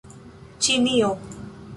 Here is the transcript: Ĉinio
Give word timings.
Ĉinio 0.67 1.11